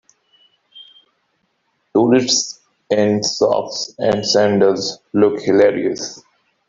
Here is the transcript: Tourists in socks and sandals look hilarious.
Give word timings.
Tourists 1.93 2.59
in 2.89 3.21
socks 3.23 3.93
and 3.99 4.25
sandals 4.25 4.97
look 5.13 5.39
hilarious. 5.43 6.23